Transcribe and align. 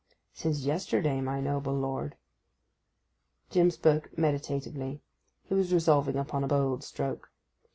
'Since 0.33 0.61
yesterday, 0.65 1.21
my 1.21 1.39
noble 1.39 1.73
lord.' 1.75 2.15
Jim 3.51 3.69
spoke 3.69 4.09
meditatively. 4.17 4.99
He 5.43 5.53
was 5.53 5.71
resolving 5.71 6.15
upon 6.17 6.43
a 6.43 6.47
bold 6.47 6.83
stroke. 6.83 7.29